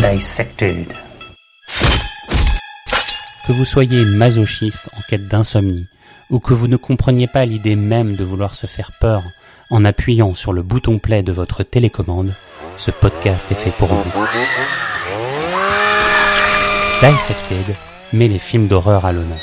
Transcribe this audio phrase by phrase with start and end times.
[0.00, 0.86] Dissected.
[3.46, 5.88] Que vous soyez masochiste en quête d'insomnie,
[6.30, 9.22] ou que vous ne compreniez pas l'idée même de vouloir se faire peur
[9.70, 12.32] en appuyant sur le bouton play de votre télécommande,
[12.76, 14.26] ce podcast est fait pour vous.
[17.02, 17.74] Dissected
[18.12, 19.38] met les films d'horreur à l'honneur.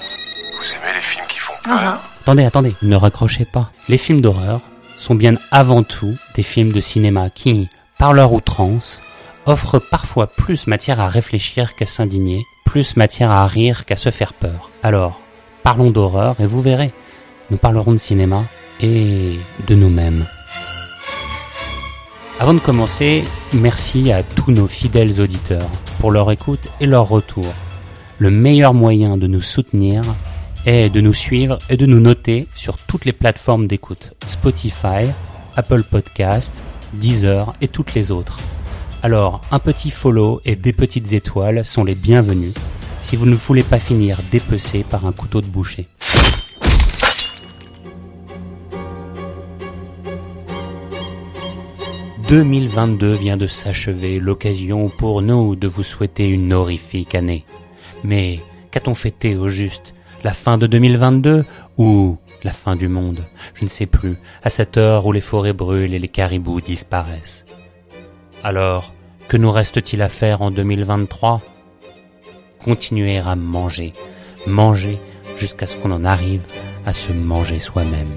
[0.57, 3.71] Vous aimez les films qui font peur Attendez, attendez, ne raccrochez pas.
[3.89, 4.61] Les films d'horreur
[4.97, 7.67] sont bien avant tout des films de cinéma qui,
[7.97, 9.01] par leur outrance,
[9.45, 14.33] offrent parfois plus matière à réfléchir qu'à s'indigner, plus matière à rire qu'à se faire
[14.33, 14.71] peur.
[14.83, 15.21] Alors,
[15.63, 16.91] parlons d'horreur et vous verrez,
[17.49, 18.45] nous parlerons de cinéma
[18.81, 20.25] et de nous-mêmes.
[22.39, 25.69] Avant de commencer, merci à tous nos fidèles auditeurs
[25.99, 27.45] pour leur écoute et leur retour.
[28.17, 30.01] Le meilleur moyen de nous soutenir
[30.65, 35.05] est de nous suivre et de nous noter sur toutes les plateformes d'écoute Spotify,
[35.55, 38.39] Apple Podcast, Deezer et toutes les autres.
[39.05, 42.55] Alors, un petit follow et des petites étoiles sont les bienvenus
[43.01, 45.87] si vous ne voulez pas finir dépecé par un couteau de boucher.
[52.29, 57.45] «2022 vient de s'achever, l'occasion pour nous de vous souhaiter une horrifique année.
[58.03, 58.39] Mais
[58.71, 59.93] qu'a-t-on fêté au juste?
[60.23, 61.45] La fin de 2022
[61.77, 63.23] ou la fin du monde?
[63.53, 67.45] Je ne sais plus, à cette heure où les forêts brûlent et les caribous disparaissent.
[68.43, 68.94] Alors,
[69.27, 71.41] que nous reste-t-il à faire en 2023
[72.63, 73.93] Continuer à manger,
[74.47, 74.99] manger
[75.37, 76.41] jusqu'à ce qu'on en arrive
[76.85, 78.15] à se manger soi-même.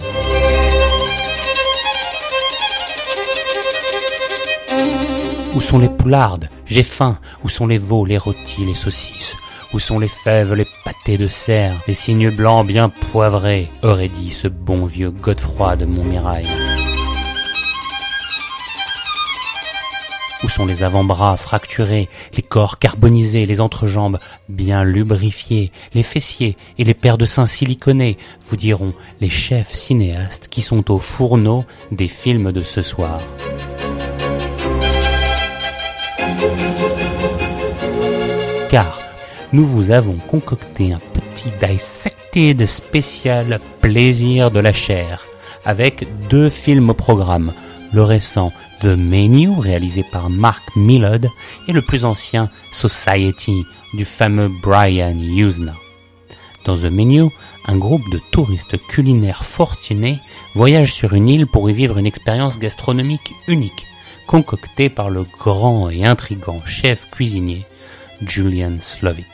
[5.54, 6.48] Où sont les poulardes?
[6.66, 7.18] J'ai faim.
[7.42, 9.36] Où sont les veaux, les rôtis, les saucisses?
[9.72, 14.30] Où sont les fèves, les pâtés de cerf, les cygnes blancs bien poivrés aurait dit
[14.30, 16.46] ce bon vieux Godefroy de Montmirail.
[20.44, 26.84] Où sont les avant-bras fracturés, les corps carbonisés, les entrejambes bien lubrifiés, les fessiers et
[26.84, 32.06] les paires de seins siliconés, vous diront les chefs cinéastes qui sont au fourneau des
[32.06, 33.21] films de ce soir.
[38.71, 39.00] Car
[39.53, 45.25] nous vous avons concocté un petit dissected spécial plaisir de la chair
[45.65, 47.53] avec deux films au programme,
[47.93, 51.31] le récent The Menu réalisé par Mark Millard
[51.66, 55.75] et le plus ancien Society du fameux Brian Usna.
[56.65, 57.31] Dans The Menu,
[57.66, 60.19] un groupe de touristes culinaires fortunés
[60.54, 63.87] voyage sur une île pour y vivre une expérience gastronomique unique,
[64.27, 67.66] concoctée par le grand et intrigant chef cuisinier
[68.27, 69.27] Julian Slovic.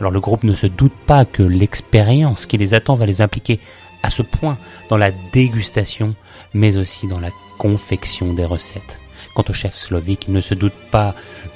[0.00, 3.60] Alors le groupe ne se doute pas que l'expérience qui les attend va les impliquer
[4.02, 4.58] à ce point
[4.90, 6.14] dans la dégustation,
[6.52, 9.00] mais aussi dans la confection des recettes.
[9.34, 11.14] Quant au chef slovique, il ne se doute pas,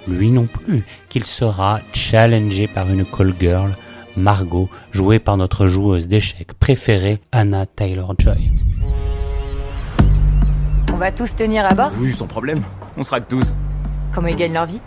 [0.09, 3.77] lui non plus, qu'il sera challengé par une call girl,
[4.17, 8.51] Margot, jouée par notre joueuse d'échecs préférée, Anna Taylor-Joy.
[10.93, 11.93] On va tous tenir à bord?
[12.01, 12.59] Oui, sans problème.
[12.97, 13.55] On sera que 12.
[14.13, 14.81] Comment ils gagnent leur vie?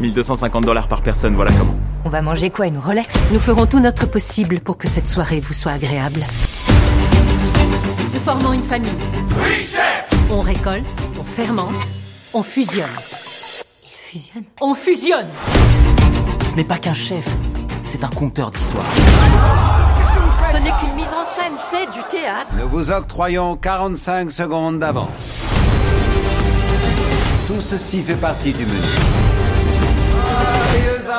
[0.00, 1.76] 1250 dollars par personne, voilà comment.
[2.04, 3.14] On va manger quoi Une Rolex?
[3.30, 6.26] Nous ferons tout notre possible pour que cette soirée vous soit agréable.
[8.12, 8.90] Nous formons une famille.
[9.40, 9.91] Oui, chef
[10.34, 10.86] On récolte,
[11.20, 11.74] on fermente,
[12.32, 12.88] on fusionne.
[13.82, 14.44] Ils fusionnent.
[14.62, 15.26] On fusionne
[16.46, 17.28] Ce n'est pas qu'un chef,
[17.84, 18.86] c'est un conteur d'histoire.
[20.50, 22.48] Ce n'est qu'une mise en scène, c'est du théâtre.
[22.58, 25.10] Nous vous octroyons 45 secondes d'avance.
[27.46, 28.78] Tout ceci fait partie du menu.
[30.72, 31.10] Joyeux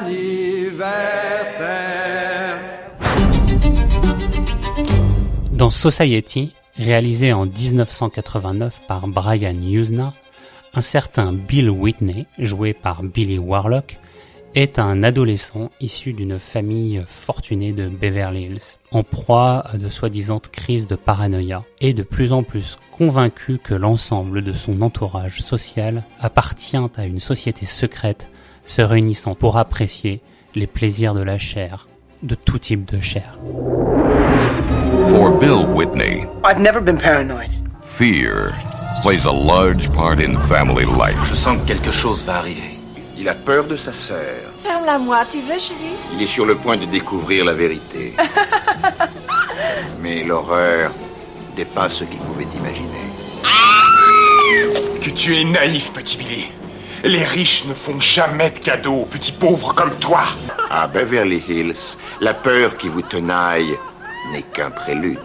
[0.00, 2.58] anniversaire.
[5.52, 10.14] Dans Society, réalisé en 1989 par Brian Usna,
[10.72, 13.98] un certain Bill Whitney, joué par Billy Warlock,
[14.54, 20.40] est un adolescent issu d'une famille fortunée de Beverly Hills, en proie à de soi-disant
[20.50, 26.02] crises de paranoïa, et de plus en plus convaincu que l'ensemble de son entourage social
[26.18, 28.28] appartient à une société secrète
[28.64, 30.22] se réunissant pour apprécier
[30.54, 31.88] les plaisirs de la chair,
[32.22, 33.38] de tout type de chair.
[35.08, 37.50] For Bill Whitney, I've never been paranoid.
[37.84, 38.54] fear
[39.02, 41.16] plays a large part in family life.
[41.24, 42.78] Je sens que quelque chose va arriver.
[43.16, 44.36] Il a peur de sa sœur.
[44.62, 45.96] Ferme-la moi, tu veux, chérie?
[46.14, 48.14] Il est sur le point de découvrir la vérité.
[50.00, 50.90] Mais l'horreur
[51.56, 53.06] dépasse ce qu'il pouvait imaginer.
[55.02, 56.46] Que tu es naïf, petit Billy.
[57.04, 60.22] Les riches ne font jamais de cadeaux aux petits pauvres comme toi.
[60.70, 63.76] À Beverly Hills, la peur qui vous tenaille
[64.32, 65.18] n'est qu'un prélude.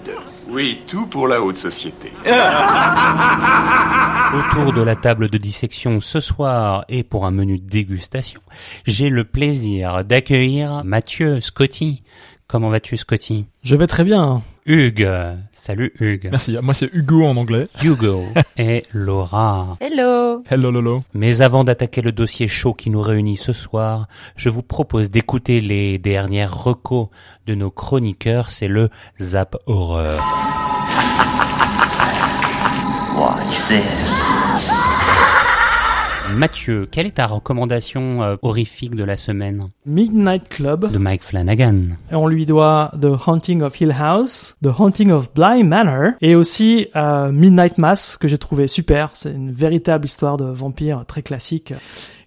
[0.47, 2.11] Oui, tout pour la haute société.
[4.33, 8.41] Autour de la table de dissection ce soir et pour un menu de dégustation,
[8.85, 12.03] j'ai le plaisir d'accueillir Mathieu Scotty.
[12.47, 14.43] Comment vas-tu Scotty Je vais très bien.
[14.65, 15.07] Hugues.
[15.51, 16.29] Salut Hugues.
[16.31, 16.57] Merci.
[16.61, 17.67] Moi c'est Hugo en anglais.
[17.83, 18.23] Hugo
[18.57, 19.77] et Laura.
[19.79, 20.43] Hello.
[20.49, 21.03] Hello Lolo.
[21.13, 25.61] Mais avant d'attaquer le dossier chaud qui nous réunit ce soir, je vous propose d'écouter
[25.61, 27.09] les dernières recos
[27.45, 28.89] de nos chroniqueurs, c'est le
[29.19, 30.23] Zap Horreur.
[36.33, 39.69] Mathieu, quelle est ta recommandation euh, horrifique de la semaine?
[39.85, 40.91] Midnight Club.
[40.91, 41.95] De Mike Flanagan.
[42.11, 46.35] Et on lui doit The Haunting of Hill House, The Haunting of Bly Manor, et
[46.35, 49.11] aussi euh, Midnight Mass que j'ai trouvé super.
[49.13, 51.73] C'est une véritable histoire de vampire très classique.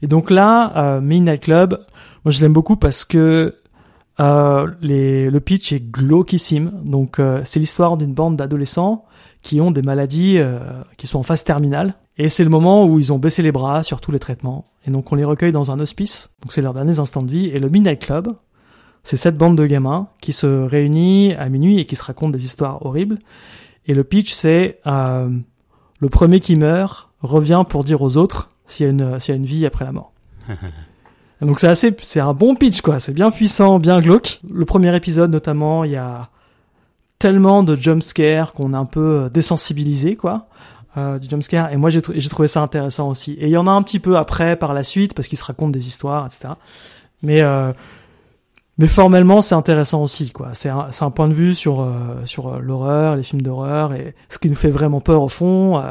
[0.01, 1.79] Et donc là, euh, Midnight Club,
[2.25, 3.55] moi je l'aime beaucoup parce que
[4.21, 6.73] euh, les, le pitch est glauquissime.
[6.85, 9.05] Donc euh, c'est l'histoire d'une bande d'adolescents
[9.43, 10.59] qui ont des maladies euh,
[10.97, 11.95] qui sont en phase terminale.
[12.19, 14.67] Et c'est le moment où ils ont baissé les bras sur tous les traitements.
[14.87, 16.31] Et donc on les recueille dans un hospice.
[16.43, 17.47] Donc c'est leurs derniers instants de vie.
[17.47, 18.29] Et le Midnight Club,
[19.05, 22.45] c'est cette bande de gamins qui se réunit à minuit et qui se racontent des
[22.45, 23.19] histoires horribles.
[23.87, 25.31] Et le pitch, c'est euh,
[26.01, 29.37] le premier qui meurt revient pour dire aux autres s'il y a une, s'il y
[29.37, 30.13] a une vie après la mort.
[31.41, 32.99] Donc c'est assez, c'est un bon pitch quoi.
[32.99, 34.41] C'est bien puissant, bien glauque.
[34.51, 36.31] Le premier épisode notamment, il y a
[37.21, 40.49] tellement de jumpscares qu'on est un peu désensibilisé quoi.
[40.99, 43.33] Euh, du jumpscare et moi j'ai, tr- j'ai trouvé ça intéressant aussi.
[43.41, 45.45] Et il y en a un petit peu après par la suite parce qu'ils se
[45.45, 46.55] racontent des histoires etc
[47.23, 47.73] mais euh,
[48.79, 50.49] mais formellement c'est intéressant aussi quoi.
[50.55, 51.91] C'est un, un point de vue sur euh,
[52.25, 55.83] sur l'horreur les films d'horreur et ce qui nous fait vraiment peur au fond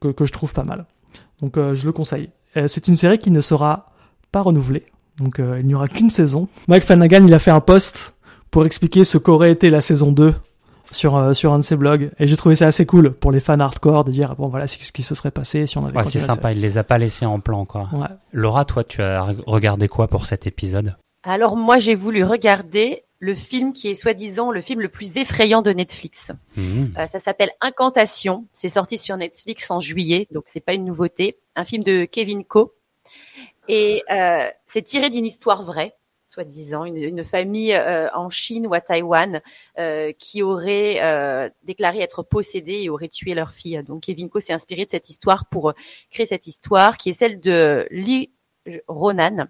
[0.00, 0.84] que, que je trouve pas mal.
[1.40, 2.28] Donc je le conseille.
[2.66, 3.90] C'est une série qui ne sera
[4.32, 4.84] pas renouvelée.
[5.18, 6.48] Donc il n'y aura qu'une saison.
[6.68, 8.16] Mike Flanagan il a fait un post
[8.50, 10.34] pour expliquer ce qu'aurait été la saison 2
[10.94, 13.40] sur euh, sur un de ses blogs et j'ai trouvé ça assez cool pour les
[13.40, 15.96] fans hardcore de dire bon voilà c'est ce qui se serait passé si on avait
[15.96, 17.88] Ouais, c'est sympa, il les a pas laissés en plan quoi.
[17.92, 18.06] Ouais.
[18.32, 20.96] Laura, toi, tu as re- regardé quoi pour cet épisode?
[21.22, 25.62] Alors moi, j'ai voulu regarder le film qui est soi-disant le film le plus effrayant
[25.62, 26.30] de Netflix.
[26.56, 26.92] Mhm.
[26.98, 28.44] Euh, ça s'appelle Incantation.
[28.52, 31.38] C'est sorti sur Netflix en juillet, donc c'est pas une nouveauté.
[31.56, 32.74] Un film de Kevin Co.
[33.68, 35.94] Et euh, c'est tiré d'une histoire vraie,
[36.34, 39.40] soi-disant, une, une famille euh, en Chine ou à Taïwan
[39.78, 43.82] euh, qui aurait euh, déclaré être possédée et aurait tué leur fille.
[43.84, 45.72] Donc Kevin Co s'est inspiré de cette histoire pour
[46.10, 48.30] créer cette histoire qui est celle de Lee
[48.88, 49.46] Ronan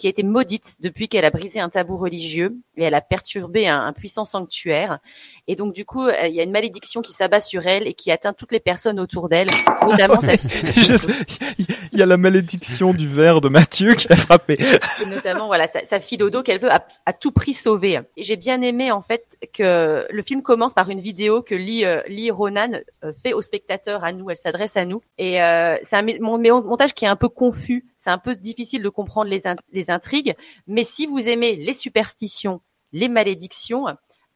[0.00, 3.68] qui a été maudite depuis qu'elle a brisé un tabou religieux et elle a perturbé
[3.68, 4.98] un, un puissant sanctuaire.
[5.46, 7.92] Et donc du coup, euh, il y a une malédiction qui s'abat sur elle et
[7.92, 9.48] qui atteint toutes les personnes autour d'elle,
[9.86, 10.32] notamment sa.
[11.92, 14.58] Il y a la malédiction du verre de Mathieu qui a frappé.
[15.02, 18.00] Et notamment voilà sa, sa fille Dodo qu'elle veut à, à tout prix sauver.
[18.16, 22.00] J'ai bien aimé en fait que le film commence par une vidéo que Lee, euh,
[22.08, 22.70] Lee Ronan
[23.04, 26.38] euh, fait aux spectateurs à nous, elle s'adresse à nous et euh, c'est un mon-
[26.38, 29.42] montage qui est un peu confus, c'est un peu difficile de comprendre les,
[29.72, 30.34] les intrigues,
[30.66, 32.62] mais si vous aimez les superstitions,
[32.92, 33.88] les malédictions,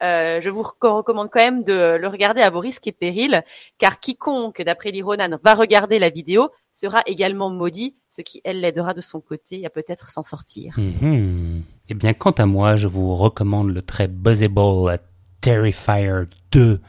[0.02, 3.43] euh, je vous reco- recommande quand même de le regarder à vos risques et périls,
[3.78, 8.61] car quiconque, d'après Lee Ronan, va regarder la vidéo sera également maudit, ce qui, elle,
[8.61, 10.75] l'aidera de son côté à peut-être s'en sortir.
[10.76, 11.62] Mhm.
[11.88, 14.99] Eh bien, quant à moi, je vous recommande le très buzzable
[15.40, 16.81] Terrifier 2,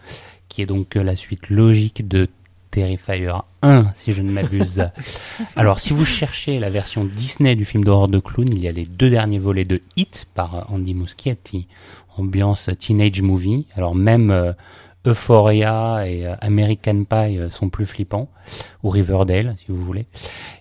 [0.50, 2.28] qui est donc la suite logique de
[2.76, 3.32] Terrifier
[3.62, 4.90] 1, si je ne m'abuse.
[5.56, 8.74] Alors, si vous cherchez la version Disney du film d'horreur de clown, il y a
[8.74, 11.70] les deux derniers volets de Hit par Andy Muschietti,
[12.18, 13.66] ambiance teenage movie.
[13.78, 14.52] Alors, même euh,
[15.06, 18.28] Euphoria et euh, American Pie euh, sont plus flippants,
[18.84, 20.06] ou Riverdale, si vous voulez.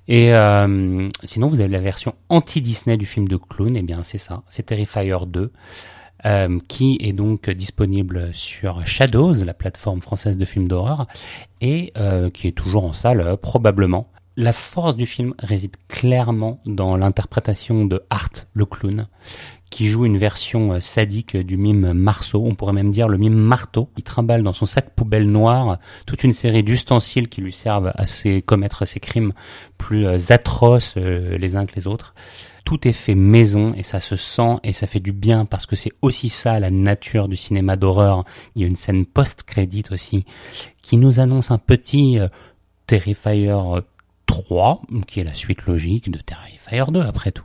[0.06, 4.18] Et euh, sinon, vous avez la version anti-Disney du film de clown, et bien c'est
[4.18, 5.50] ça, c'est Terrifier 2,
[6.26, 11.06] euh, qui est donc disponible sur Shadows, la plateforme française de films d'horreur,
[11.60, 14.06] et euh, qui est toujours en salle euh, probablement.
[14.36, 19.06] La force du film réside clairement dans l'interprétation de Art, le clown,
[19.70, 23.34] qui joue une version euh, sadique du mime Marceau, on pourrait même dire le mime
[23.34, 23.88] Marteau.
[23.96, 28.04] Il trimballe dans son sac poubelle noir toute une série d'ustensiles qui lui servent à
[28.44, 29.32] commettre ses crimes
[29.78, 32.14] plus atroces les uns que les autres.
[32.64, 35.76] Tout est fait maison et ça se sent et ça fait du bien parce que
[35.76, 38.24] c'est aussi ça la nature du cinéma d'horreur.
[38.54, 40.24] Il y a une scène post-crédit aussi
[40.80, 42.28] qui nous annonce un petit euh,
[42.86, 43.80] Terrifier euh,
[44.26, 47.44] 3, qui est la suite logique de Terrifier 2 après tout.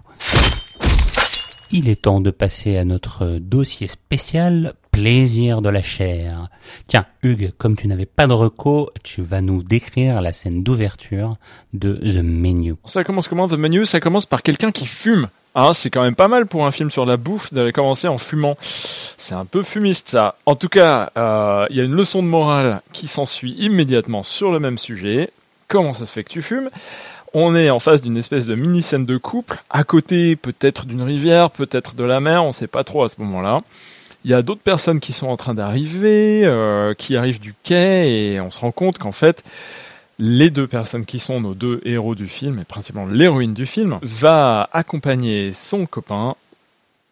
[1.72, 6.50] Il est temps de passer à notre dossier spécial plaisir de la chair.
[6.88, 11.38] Tiens, Hugues, comme tu n'avais pas de reco, tu vas nous décrire la scène d'ouverture
[11.74, 12.76] de The Menu.
[12.86, 13.86] Ça commence comment The Menu?
[13.86, 15.30] Ça commence par quelqu'un qui fume.
[15.56, 18.18] Hein, c'est quand même pas mal pour un film sur la bouffe d'aller commencer en
[18.18, 18.56] fumant.
[18.62, 20.36] C'est un peu fumiste ça.
[20.46, 24.52] En tout cas, euh, il y a une leçon de morale qui s'ensuit immédiatement sur
[24.52, 25.32] le même sujet.
[25.68, 26.70] Comment ça se fait que tu fumes?
[27.34, 31.04] On est en face d'une espèce de mini scène de couple, à côté peut-être d'une
[31.04, 33.62] rivière, peut-être de la mer, on sait pas trop à ce moment-là.
[34.26, 38.34] Il y a d'autres personnes qui sont en train d'arriver, euh, qui arrivent du quai,
[38.34, 39.44] et on se rend compte qu'en fait,
[40.18, 44.00] les deux personnes qui sont nos deux héros du film, et principalement l'héroïne du film,
[44.02, 46.36] va accompagner son copain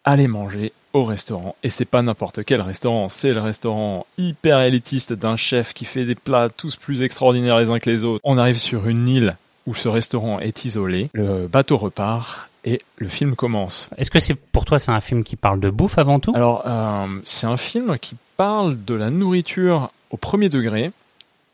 [0.04, 1.56] aller manger au restaurant.
[1.62, 6.04] Et c'est pas n'importe quel restaurant, c'est le restaurant hyper élitiste d'un chef qui fait
[6.04, 8.20] des plats tous plus extraordinaires les uns que les autres.
[8.24, 9.36] On arrive sur une île
[9.66, 13.88] où ce restaurant est isolé, le bateau repart et le film commence.
[13.96, 16.32] Est-ce que c'est pour toi c'est un film qui parle de bouffe avant tout?
[16.34, 20.90] Alors euh, c'est un film qui parle de la nourriture au premier degré,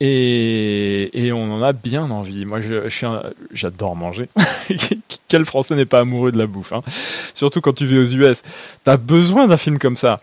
[0.01, 2.45] et, et, on en a bien envie.
[2.45, 2.59] Moi,
[3.53, 4.29] j'adore manger.
[5.29, 6.83] Quel Français n'est pas amoureux de la bouffe hein?
[7.33, 8.43] Surtout quand tu vis aux US.
[8.83, 10.21] T'as besoin d'un film comme ça.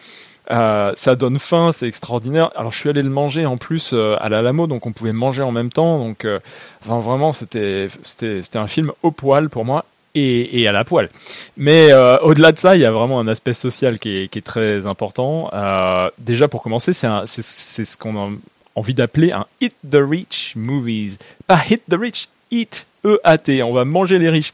[0.49, 2.51] Euh, ça donne faim, c'est extraordinaire.
[2.55, 5.43] Alors je suis allé le manger en plus euh, à l'Alamo, donc on pouvait manger
[5.43, 5.99] en même temps.
[5.99, 6.39] Donc euh,
[6.83, 9.85] enfin, vraiment, c'était c'était c'était un film au poil pour moi.
[10.13, 11.09] Et, et à la poêle.
[11.55, 14.39] Mais euh, au-delà de ça, il y a vraiment un aspect social qui est, qui
[14.39, 15.49] est très important.
[15.53, 18.29] Euh, déjà pour commencer, c'est ce qu'on a
[18.75, 21.17] envie d'appeler un Hit the Rich Movies.
[21.47, 23.63] Pas Hit the Rich, Eat, E-A-T.
[23.63, 24.51] On va manger les riches.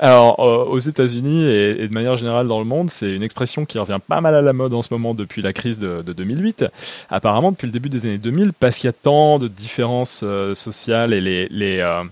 [0.00, 3.64] Alors, euh, aux États-Unis et, et, de manière générale dans le monde, c'est une expression
[3.64, 6.12] qui revient pas mal à la mode en ce moment depuis la crise de, de
[6.12, 6.66] 2008.
[7.10, 10.54] Apparemment, depuis le début des années 2000, parce qu'il y a tant de différences euh,
[10.54, 12.02] sociales et les, les euh,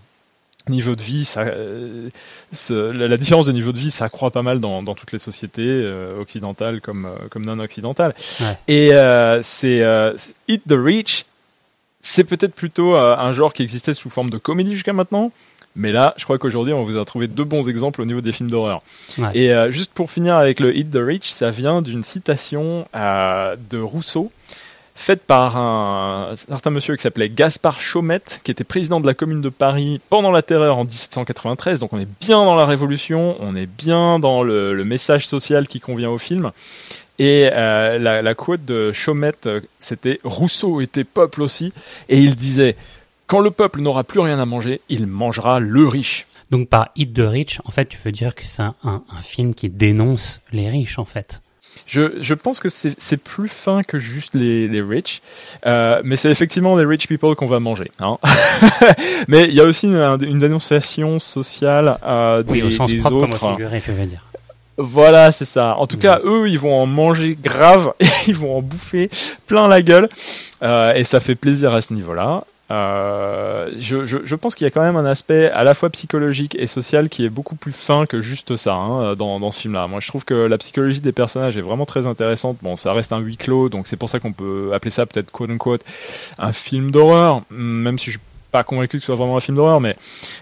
[0.68, 2.10] niveaux de vie, ça, euh,
[2.70, 5.18] la, la, différence de niveau de vie, ça croît pas mal dans, dans toutes les
[5.18, 8.14] sociétés euh, occidentales comme, comme non occidentales.
[8.40, 8.58] Ouais.
[8.68, 8.90] Et
[9.42, 9.82] c'est
[10.48, 11.26] Eat the Rich.
[12.00, 15.32] C'est peut-être plutôt un genre qui existait sous forme de comédie jusqu'à maintenant,
[15.76, 18.32] mais là, je crois qu'aujourd'hui, on vous a trouvé deux bons exemples au niveau des
[18.32, 18.82] films d'horreur.
[19.18, 19.28] Ouais.
[19.34, 23.56] Et euh, juste pour finir avec le Hit the Rich, ça vient d'une citation euh,
[23.70, 24.32] de Rousseau
[24.96, 29.40] faite par un, certain monsieur qui s'appelait Gaspard Chaumette, qui était président de la Commune
[29.40, 31.80] de Paris pendant la Terreur en 1793.
[31.80, 35.80] Donc on est bien dans la Révolution, on est bien dans le, message social qui
[35.80, 36.50] convient au film.
[37.18, 39.48] Et euh, la, quote de Chaumette,
[39.78, 41.72] c'était Rousseau était peuple aussi,
[42.08, 42.76] et il disait
[43.26, 46.26] quand le peuple n'aura plus rien à manger, il mangera le riche.
[46.50, 49.68] Donc par Hit the Rich, en fait, tu veux dire que c'est un, film qui
[49.68, 51.42] dénonce les riches, en fait.
[51.86, 55.22] Je, je pense que c'est plus fin que juste les, les rich,
[55.66, 57.92] euh, mais c'est effectivement les rich people qu'on va manger.
[58.00, 58.18] Hein.
[59.28, 62.98] mais il y a aussi une, une dénonciation sociale euh, des, oui, au sens des
[62.98, 63.38] propre, autres.
[63.38, 64.24] Comme figuré, je veux dire.
[64.78, 65.76] Voilà, c'est ça.
[65.76, 66.00] En tout mmh.
[66.00, 67.92] cas, eux, ils vont en manger grave,
[68.26, 69.08] ils vont en bouffer
[69.46, 70.08] plein la gueule,
[70.62, 72.44] euh, et ça fait plaisir à ce niveau-là.
[72.70, 76.66] Euh, je, pense qu'il y a quand même un aspect à la fois psychologique et
[76.66, 79.86] social qui est beaucoup plus fin que juste ça hein, dans, dans ce film-là.
[79.86, 82.58] Moi, je trouve que la psychologie des personnages est vraiment très intéressante.
[82.62, 85.30] Bon, ça reste un huis clos, donc c'est pour ça qu'on peut appeler ça peut-être
[85.30, 85.84] quote unquote
[86.38, 88.20] un film d'horreur, même si je suis
[88.50, 89.96] pas convaincu que ce soit vraiment un film d'horreur, mais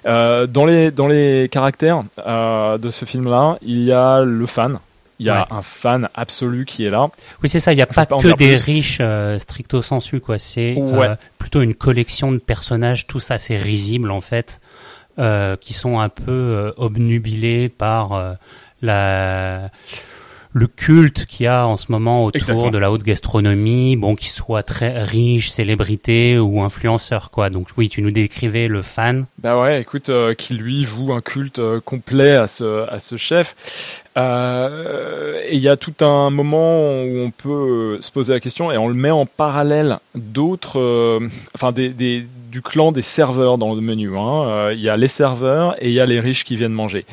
[0.06, 4.78] euh, dans les dans les caractères euh, de ce film-là, il y a le fan,
[5.18, 5.46] il y a ouais.
[5.50, 7.08] un fan absolu qui est là.
[7.42, 7.72] Oui, c'est ça.
[7.72, 8.64] Il n'y a pas, pas, que des plus.
[8.64, 10.38] riches euh, stricto sensu, quoi.
[10.38, 11.08] C'est ouais.
[11.08, 14.60] euh, plutôt une collection de personnages, tous assez risibles en fait,
[15.18, 18.36] euh, qui sont un peu obnubilés par
[18.82, 19.70] la
[20.54, 22.70] le culte qu'il y a en ce moment autour Exactement.
[22.70, 27.50] de la haute gastronomie, bon, qu'ils soient très riches, célébrités ou influenceurs, quoi.
[27.50, 29.26] Donc oui, tu nous décrivais le fan.
[29.38, 33.16] Bah ouais, écoute, euh, qui lui voue un culte euh, complet à ce à ce
[33.16, 34.04] chef.
[34.16, 38.70] Euh, et il y a tout un moment où on peut se poser la question
[38.70, 41.18] et on le met en parallèle d'autres,
[41.56, 44.10] enfin des, des, du clan des serveurs dans le menu.
[44.12, 44.72] Il hein.
[44.72, 47.06] y a les serveurs et il y a les riches qui viennent manger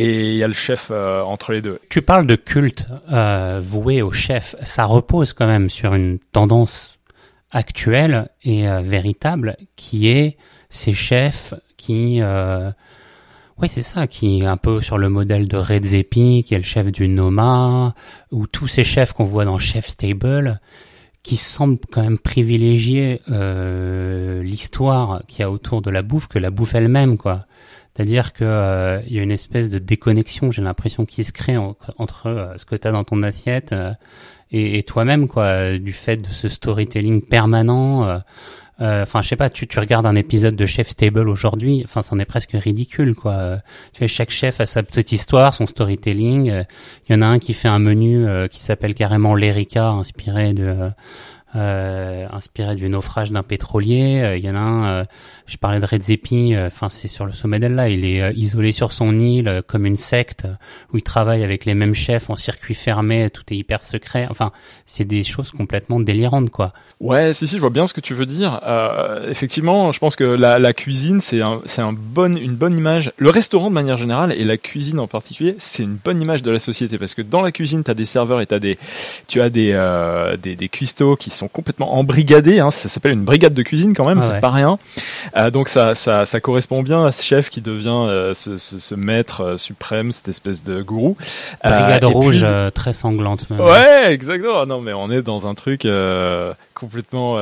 [0.00, 1.78] et il y a le chef euh, entre les deux.
[1.90, 4.56] Tu parles de culte euh, voué au chef.
[4.62, 6.98] Ça repose quand même sur une tendance
[7.50, 10.38] actuelle et euh, véritable qui est
[10.70, 12.22] ces chefs qui...
[13.58, 16.58] oui, c'est ça, qui est un peu sur le modèle de Red Zepi, qui est
[16.58, 17.94] le chef du Noma,
[18.30, 20.60] ou tous ces chefs qu'on voit dans Chef Stable,
[21.22, 23.20] qui semblent quand même privilégier
[24.42, 27.46] l'histoire qu'il y a autour de la bouffe que la bouffe elle-même, quoi.
[28.00, 31.58] C'est-à-dire que euh, il y a une espèce de déconnexion, j'ai l'impression, qui se crée
[31.58, 33.92] en, entre euh, ce que tu as dans ton assiette euh,
[34.50, 38.22] et, et toi-même, quoi, du fait de ce storytelling permanent.
[38.78, 42.18] Enfin, je sais pas, tu, tu regardes un épisode de Chef Stable aujourd'hui, enfin, c'en
[42.18, 43.58] est presque ridicule, quoi.
[43.92, 46.46] tu sais, chaque chef a sa petite histoire, son storytelling.
[47.06, 50.90] Il y en a un qui fait un menu qui s'appelle carrément l'Erika, inspiré de
[51.56, 54.20] euh, inspiré du naufrage d'un pétrolier.
[54.22, 55.04] Euh, Il y en a un, euh,
[55.46, 58.92] je parlais de Redzepi, enfin c'est sur le sommet d'Ella, il est euh, isolé sur
[58.92, 60.46] son île euh, comme une secte
[60.92, 64.28] où il travaille avec les mêmes chefs en circuit fermé, tout est hyper secret.
[64.30, 64.52] Enfin,
[64.86, 66.72] c'est des choses complètement délirantes quoi.
[67.00, 68.60] Ouais, si si, je vois bien ce que tu veux dire.
[68.66, 72.76] Euh, effectivement, je pense que la, la cuisine c'est un, c'est un bon, une bonne
[72.76, 73.10] image.
[73.16, 76.50] Le restaurant de manière générale et la cuisine en particulier, c'est une bonne image de
[76.50, 78.78] la société parce que dans la cuisine, t'as des serveurs et t'as des,
[79.28, 82.60] tu as des, euh, des, des cuistots qui sont complètement embrigadés.
[82.60, 84.40] Hein, ça s'appelle une brigade de cuisine quand même, Ah c'est ouais.
[84.40, 84.78] pas rien.
[85.36, 88.78] Euh, donc ça, ça, ça correspond bien à ce chef qui devient euh, ce, ce,
[88.78, 91.16] ce maître euh, suprême, cette espèce de gourou.
[91.64, 93.48] Brigade rouge puis- très sanglante.
[93.50, 93.60] même.
[93.60, 94.66] Ouais, exactement.
[94.66, 95.86] Non, mais on est dans un truc
[96.74, 97.38] complètement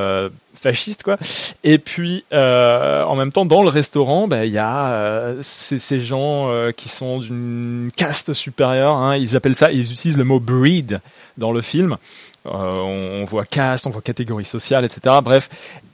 [0.61, 1.17] fasciste, quoi.
[1.63, 5.79] Et puis, euh, en même temps, dans le restaurant, bah, il y a euh, ces,
[5.79, 8.93] ces gens euh, qui sont d'une caste supérieure.
[8.95, 10.99] Hein, ils appellent ça, ils utilisent le mot breed
[11.39, 11.97] dans le film.
[12.45, 15.15] Euh, on, on voit caste, on voit catégorie sociale, etc.
[15.23, 15.49] Bref.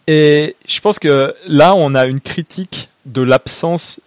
[0.07, 3.99] Et je pense que là, on a une critique de l'absence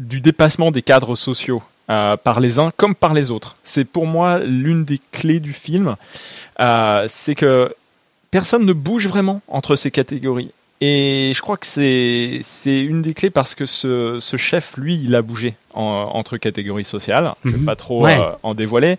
[0.00, 3.56] du dépassement des cadres sociaux euh, par les uns comme par les autres.
[3.64, 5.96] C'est pour moi l'une des clés du film.
[6.60, 7.74] Euh, c'est que
[8.30, 10.50] personne ne bouge vraiment entre ces catégories.
[10.84, 15.00] Et je crois que c'est c'est une des clés parce que ce, ce chef, lui,
[15.02, 17.34] il a bougé en- entre catégories sociales.
[17.44, 17.64] Je vais Mhm.
[17.64, 18.18] pas trop Ouais.
[18.18, 18.98] euh, en dévoiler.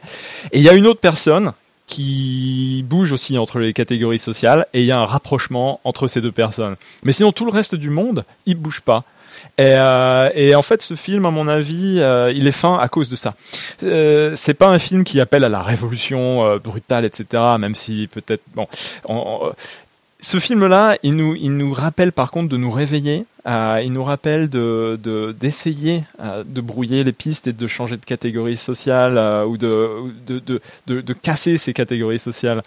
[0.54, 1.52] Et il y a une autre personne
[1.88, 6.22] qui bouge aussi entre les catégories sociales et il y a un rapprochement entre ces
[6.22, 6.76] deux personnes.
[7.04, 9.04] Mais sinon, tout le reste du monde, il bouge pas.
[9.58, 13.10] Et, euh, en fait, ce film, à mon avis, euh, il est fin à cause
[13.10, 13.36] de ça.
[13.84, 17.44] Euh, c'est pas un film qui appelle à la révolution euh, brutale, etc.
[17.60, 18.68] Même si peut-être bon,
[19.06, 19.16] on-
[19.48, 19.52] on-
[20.20, 23.26] ce film-là, il nous, il nous rappelle par contre de nous réveiller.
[23.46, 27.98] Euh, il nous rappelle de de- d'essayer euh, de brouiller les pistes et de changer
[27.98, 29.90] de catégorie sociale euh, ou de,
[30.28, 32.64] de, de, de, de casser ces catégories sociales.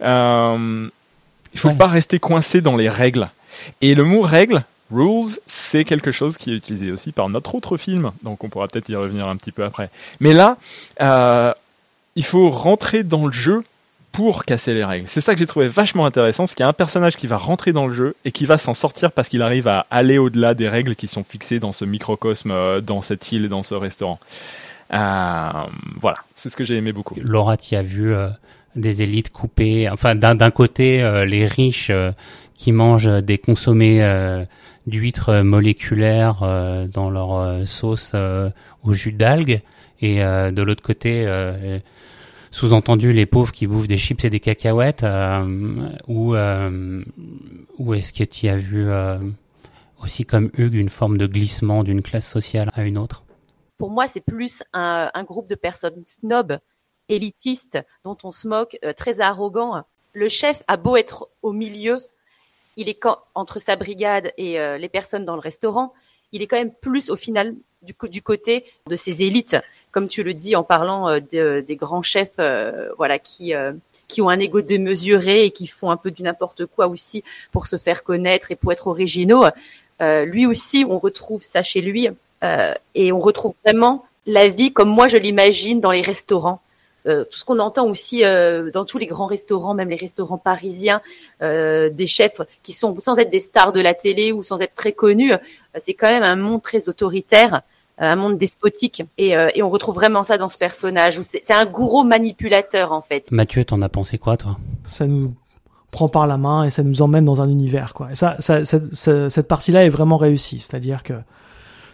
[0.00, 1.74] Il faut Ouais.
[1.76, 3.28] pas rester coincé dans les règles.
[3.80, 4.62] Et le mot règle,
[4.92, 8.12] rules, c'est quelque chose qui est utilisé aussi par notre autre film.
[8.22, 9.90] Donc on pourra peut-être y revenir un petit peu après.
[10.20, 10.56] Mais là,
[12.16, 13.62] il faut rentrer dans le jeu
[14.12, 15.08] pour casser les règles.
[15.08, 17.36] C'est ça que j'ai trouvé vachement intéressant, c'est qu'il y a un personnage qui va
[17.36, 20.54] rentrer dans le jeu et qui va s'en sortir parce qu'il arrive à aller au-delà
[20.54, 24.18] des règles qui sont fixées dans ce microcosme, euh, dans cette île dans ce restaurant.
[24.92, 25.50] Euh,
[26.00, 27.14] voilà, c'est ce que j'ai aimé beaucoup.
[27.20, 28.28] Laura, tu as vu euh,
[28.76, 29.88] des élites coupées.
[29.88, 31.92] Enfin, d'un côté, euh, les riches
[32.54, 34.04] qui mangent des consommés
[34.86, 36.40] d'huîtres moléculaires
[36.92, 38.14] dans leur sauce
[38.84, 39.62] au jus d'algues,
[40.02, 41.24] et de l'autre côté,
[42.50, 45.04] sous-entendu, les pauvres qui bouffent des chips et des cacahuètes.
[45.04, 47.02] Euh, ou euh,
[47.78, 49.18] ou est-ce que tu as vu euh,
[50.02, 53.24] aussi comme Hugues une forme de glissement d'une classe sociale à une autre?
[53.78, 56.58] Pour moi, c'est plus un, un groupe de personnes snobs,
[57.08, 59.82] élitistes, dont on se moque, euh, très arrogants.
[60.12, 61.96] Le chef a beau être au milieu,
[62.76, 65.92] il est quand, entre sa brigade et euh, les personnes dans le restaurant,
[66.32, 69.56] il est quand même plus au final du, du côté de ces élites,
[69.92, 73.72] comme tu le dis en parlant euh, de- des grands chefs, euh, voilà, qui euh,
[74.08, 77.22] qui ont un ego démesuré et qui font un peu du n'importe quoi aussi
[77.52, 79.44] pour se faire connaître et pour être originaux.
[80.00, 82.08] Lui aussi, on retrouve ça chez lui
[82.42, 86.60] euh, et on retrouve vraiment la vie comme moi je l'imagine dans les restaurants.
[87.06, 91.00] Euh, tout ce qu'on entend aussi dans tous les grands restaurants, même les restaurants parisiens,
[91.40, 94.92] des chefs qui sont sans être des stars de la télé ou sans être très
[94.92, 95.34] connus,
[95.78, 97.62] c'est quand même un monde très autoritaire,
[98.08, 101.18] un monde despotique, et, euh, et on retrouve vraiment ça dans ce personnage.
[101.18, 103.30] C'est un gourou manipulateur en fait.
[103.30, 104.56] Mathieu, t'en as pensé quoi, toi?
[104.84, 105.34] Ça nous
[105.92, 108.12] prend par la main et ça nous emmène dans un univers quoi.
[108.12, 111.14] Et ça, ça cette, ce- cette partie-là est vraiment réussie, c'est-à-dire que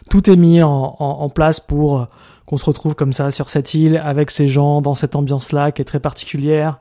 [0.09, 2.05] tout est mis en, en, en place pour euh,
[2.45, 5.81] qu'on se retrouve comme ça sur cette île avec ces gens dans cette ambiance-là qui
[5.81, 6.79] est très particulière.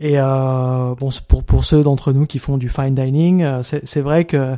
[0.00, 3.62] Et euh, bon, c'est pour pour ceux d'entre nous qui font du fine dining, euh,
[3.62, 4.56] c'est c'est vrai que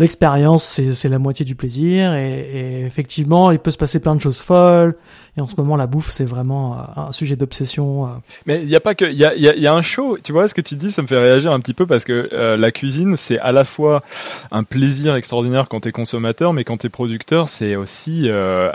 [0.00, 4.40] l'expérience c'est la moitié du plaisir et, effectivement il peut se passer plein de choses
[4.40, 4.96] folles
[5.36, 8.06] et en ce moment la bouffe c'est vraiment euh, un sujet d'obsession.
[8.06, 8.10] euh,
[8.46, 10.18] Mais il y a pas que, il y a, y, a, y a un show.
[10.22, 12.28] Tu vois ce que tu dis, ça me fait réagir un petit peu parce que
[12.32, 14.02] euh, la cuisine, c'est à la fois
[14.50, 18.28] un plaisir extraordinaire quand t'es consommateur, mais quand t'es producteur, c'est aussi,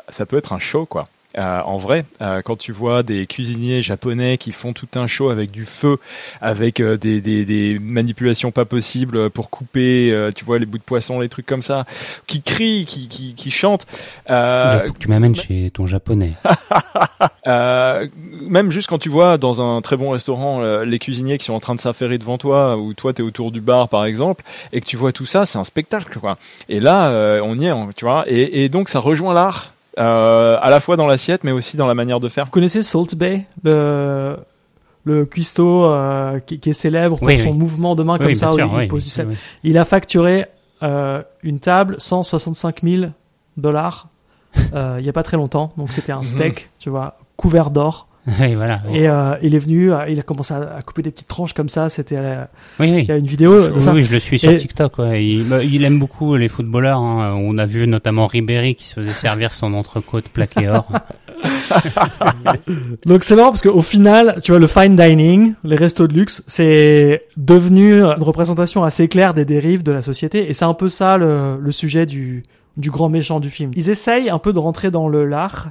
[0.09, 1.05] ça peut être un show quoi.
[1.37, 5.29] Euh, en vrai, euh, quand tu vois des cuisiniers japonais qui font tout un show
[5.29, 5.97] avec du feu,
[6.41, 10.83] avec euh, des, des, des manipulations pas possibles pour couper, tu vois les bouts de
[10.83, 11.85] poisson, les trucs comme ça,
[12.27, 13.85] qui crient, qui, qui, qui chantent.
[14.29, 16.33] Il faut que tu m'amènes chez ton japonais.
[17.45, 21.59] même juste quand tu vois dans un très bon restaurant les cuisiniers qui sont en
[21.59, 24.43] train de s'affairer devant toi, ou toi t'es autour du bar par exemple,
[24.73, 26.37] et que tu vois tout ça, c'est un spectacle quoi.
[26.69, 28.23] Et là, on y est, on- tu vois.
[28.27, 31.87] Et, et donc ça rejoint l'art, euh, à la fois dans l'assiette, mais aussi dans
[31.87, 32.45] la manière de faire.
[32.45, 34.37] Vous connaissez Salt Bay, le,
[35.03, 37.57] le cuistot euh, qui, qui est célèbre pour Oui, son oui.
[37.57, 39.29] mouvement de main Oui, comme ça, où sûr, il oui, pose du sel.
[39.63, 40.45] Il a facturé
[40.83, 43.05] euh, une table 165 000
[43.57, 44.09] dollars
[44.73, 45.73] euh, il y a pas très longtemps.
[45.77, 48.07] Donc c'était un steak, tu vois, couvert d'or.
[48.39, 48.81] Oui, voilà.
[48.91, 51.53] Et euh, il est venu, euh, il a commencé à, à couper des petites tranches
[51.53, 51.89] comme ça.
[51.89, 52.43] C'était, euh,
[52.79, 53.01] Oui, oui.
[53.03, 53.93] il y a une vidéo de Oui, ça.
[53.93, 54.97] oui, je le suis sur Et- TikTok.
[54.97, 55.23] Ouais.
[55.23, 56.99] Il, il aime beaucoup les footballeurs.
[56.99, 57.35] hein.
[57.37, 60.87] On a vu notamment Ribéry qui se faisait servir son entrecôte plaqué or.
[63.05, 66.43] Donc c'est marrant parce qu'au final, tu vois, le fine dining, les restos de luxe,
[66.47, 70.49] c'est devenu une représentation assez claire des dérives de la société.
[70.49, 72.43] Et c'est un peu ça le, le sujet du,
[72.77, 73.71] du grand méchant du film.
[73.75, 75.69] Ils essayent un peu de rentrer dans le lard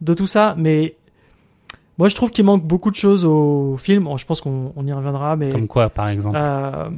[0.00, 0.96] de tout ça, mais
[1.98, 4.04] moi je trouve qu'il manque beaucoup de choses au film.
[4.04, 6.88] Bon, je pense qu'on on y reviendra, mais Comme quoi, par exemple euh,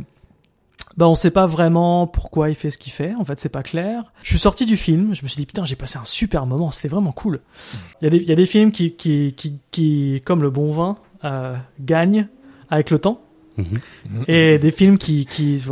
[0.97, 3.13] bah on sait pas vraiment pourquoi il fait ce qu'il fait.
[3.19, 4.05] En fait, c'est pas clair.
[4.23, 6.71] Je suis sorti du film, je me suis dit putain, j'ai passé un super moment.
[6.71, 7.41] C'était vraiment cool.
[8.01, 10.49] Il y a des, il y a des films qui, qui, qui, qui, comme le
[10.51, 12.29] bon vin, euh, gagnent
[12.71, 13.21] avec le temps,
[13.59, 14.25] Mhm.
[14.29, 15.63] et des films qui, qui,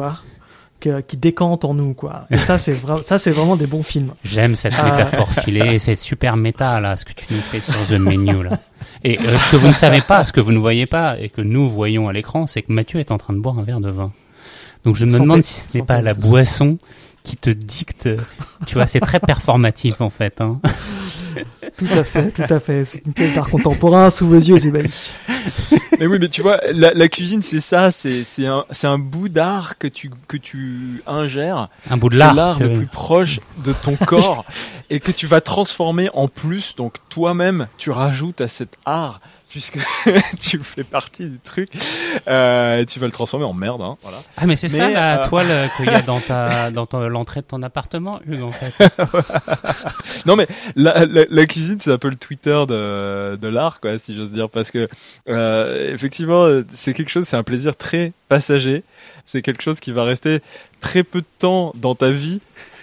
[0.81, 2.27] que- qui décantent en nous, quoi.
[2.31, 4.13] Et ça, c'est vrai, ça, c'est vraiment des bons films.
[4.25, 5.79] J'aime cette Euh, métaphore filée.
[5.79, 8.59] C'est super méta, là, ce que tu nous fais sur The Menu, là.
[9.05, 11.29] Et euh, ce que vous ne savez pas, ce que vous ne voyez pas, et
[11.29, 13.81] que nous voyons à l'écran, c'est que Mathieu est en train de boire un verre
[13.81, 14.13] de vin.
[14.85, 16.79] Donc je me demande si ce n'est pas la boisson
[17.25, 18.09] qui te dicte.
[18.67, 20.41] Tu vois, c'est très performatif, en fait.
[20.41, 20.61] Hein.
[21.77, 22.85] Tout à fait, tout à fait.
[22.85, 24.89] C'est une pièce d'art contemporain sous vos yeux, Zébali.
[25.99, 28.99] Mais oui, mais tu vois, la, la cuisine, c'est ça, c'est c'est un c'est un
[28.99, 31.69] bout d'art que tu que tu ingères.
[31.91, 32.77] Un bout de C'est l'art, l'art tu le veux.
[32.79, 34.45] plus proche de ton corps
[34.91, 36.77] et que tu vas transformer en plus.
[36.77, 39.21] Donc toi-même, tu rajoutes à cet art
[39.55, 39.79] puisque
[40.41, 41.69] tu fais partie du truc.
[42.27, 44.19] Euh, tu vas le transformer en merde, hein, voilà.
[44.37, 47.07] Ah mais c'est ça la euh, toile euh, qu'il y a dans ta dans ton-
[47.09, 48.75] l'entrée de ton appartement, Hugues, en fait.
[50.27, 53.97] non mais la, la, la cuisine c'est un peu le Twitter de, de l'art quoi
[53.99, 54.89] si j'ose dire parce que
[55.29, 58.83] euh, effectivement c'est quelque chose c'est un plaisir très passager
[59.25, 60.41] c'est quelque chose qui va rester
[60.81, 62.41] très peu de temps dans ta vie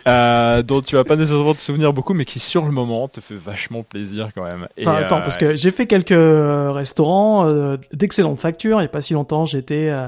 [0.07, 3.21] euh, dont tu vas pas nécessairement te souvenir beaucoup mais qui sur le moment te
[3.21, 6.71] fait vachement plaisir quand même Et, Attends, attends, euh, parce que j'ai fait quelques euh,
[6.71, 8.79] restaurants euh, d'excellente facture.
[8.79, 10.07] Il y a pas si longtemps, j'étais euh,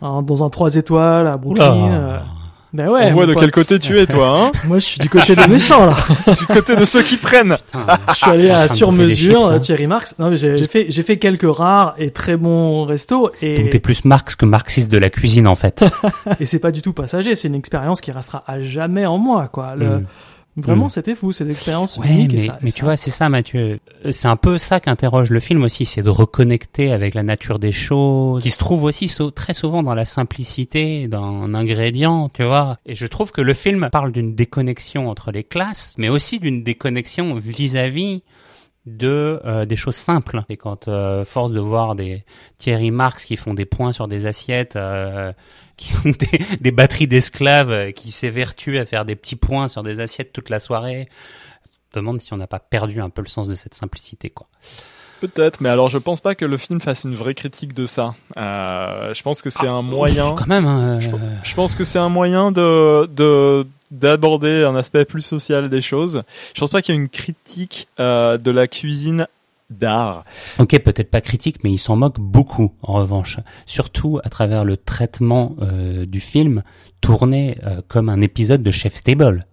[0.00, 2.22] dans un 3 étoiles à Brooklyn.
[2.72, 3.06] Ben ouais.
[3.06, 5.46] on voit de quel côté tu es toi hein Moi, je suis du côté des
[5.48, 5.96] méchants là.
[6.38, 9.06] du côté de ceux qui prennent Putain, Je suis allé à train de sur bouffer
[9.06, 9.56] des chips, mesure, là.
[9.56, 10.14] euh, Thierry Marx.
[10.18, 13.70] Non, mais j'ai j'ai fait j'ai fait quelques rares et très bons restos et Donc
[13.70, 15.84] t'es plus Marx que marxiste de la cuisine, en fait.
[16.40, 17.34] et c'est pas du tout passager.
[17.34, 19.74] C'est une expérience qui restera à jamais en moi, quoi.
[19.76, 20.06] Le, Mm.
[20.60, 20.90] Vraiment, Mm.
[20.90, 22.32] c'était fou, cette expérience Ouais, unique.
[22.34, 23.80] et mais, ça- mais et tu ça- vois, c'est ça, Mathieu.
[24.04, 27.58] Euh, C'est un peu ça qu'interroge le film aussi, c'est de reconnecter avec la nature
[27.58, 32.78] des choses, qui se trouve aussi très souvent dans la simplicité d'un ingrédient, tu vois.
[32.86, 36.62] Et je trouve que le film parle d'une déconnexion entre les classes, mais aussi d'une
[36.62, 38.22] déconnexion vis-à-vis
[38.86, 40.42] de euh, des choses simples.
[40.48, 42.24] Et quand euh, force de voir des
[42.58, 45.32] Thierry Marx qui font des points sur des assiettes, euh,
[45.80, 49.82] qui ont des, des batteries d'esclaves, euh, qui s'évertuent à faire des petits points sur
[49.82, 51.08] des assiettes toute la soirée,
[51.92, 54.30] je me demande si on n'a pas perdu un peu le sens de cette simplicité,
[54.30, 54.46] quoi.
[55.20, 58.14] peut-être mais alors je pense pas que le film fasse une vraie critique de ça
[58.36, 61.00] euh, je pense que c'est un moyen Quand même.
[61.00, 66.22] Je pense que c'est un moyen de de d'aborder un aspect plus social des choses.
[66.54, 69.26] Je pense pas qu'il y ait une critique euh, de la cuisine
[69.70, 70.24] d'art.
[70.58, 73.38] Ok, peut-être pas critique, mais il s'en moque beaucoup, en revanche.
[73.66, 76.62] Surtout à travers le traitement euh, du film,
[77.00, 79.46] tourné euh, comme un épisode de Chef's Table.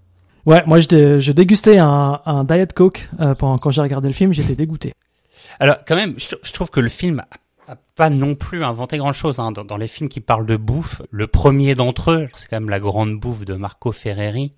[0.45, 4.07] Ouais, moi je, dé- je dégustais un, un Diet Coke euh, pendant quand j'ai regardé
[4.07, 4.93] le film, j'étais dégoûté.
[5.59, 7.19] Alors, quand même, je, je trouve que le film
[7.67, 9.39] a, a pas non plus inventé grand-chose.
[9.39, 9.51] Hein.
[9.51, 12.69] Dans, dans les films qui parlent de bouffe, le premier d'entre eux, c'est quand même
[12.69, 14.53] La Grande Bouffe de Marco Ferreri,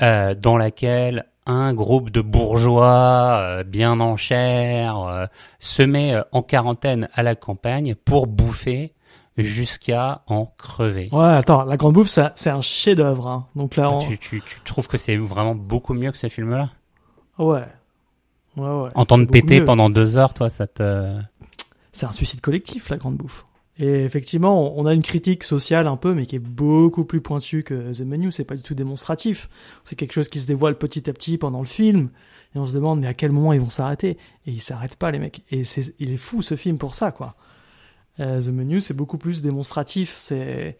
[0.00, 5.26] euh, dans laquelle un groupe de bourgeois euh, bien en chair euh,
[5.58, 8.92] se met euh, en quarantaine à la campagne pour bouffer
[9.36, 11.08] jusqu'à en crever.
[11.10, 13.26] Ouais, attends, La Grande Bouffe, ça- c'est un chef-d'œuvre.
[13.26, 13.46] Hein.
[13.56, 13.98] Donc là, on...
[13.98, 16.68] Tu, tu, tu trouves que c'est vraiment beaucoup mieux que ce film-là?
[17.38, 17.64] Ouais,
[18.56, 18.90] ouais, ouais.
[18.94, 19.64] Entendre péter mieux.
[19.64, 21.18] pendant deux heures, toi, ça te...
[21.92, 23.44] C'est un suicide collectif, La Grande Bouffe.
[23.78, 27.62] Et effectivement, on a une critique sociale un peu, mais qui est beaucoup plus pointue
[27.62, 28.30] que The Menu.
[28.30, 29.48] C'est pas du tout démonstratif.
[29.84, 32.10] C'est quelque chose qui se dévoile petit à petit pendant le film.
[32.54, 34.18] Et on se demande, mais à quel moment ils vont s'arrêter?
[34.46, 35.42] Et ils s'arrêtent pas, les mecs.
[35.50, 37.34] Et c'est, il est fou ce film pour ça, quoi.
[38.20, 40.16] Euh, The Menu, c'est beaucoup plus démonstratif.
[40.18, 40.76] C'est